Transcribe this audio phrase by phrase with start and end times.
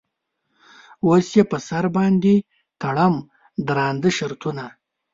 [1.05, 2.33] اوس یې په سر باندې
[2.81, 3.15] تړم
[3.67, 4.65] درانده شرطونه.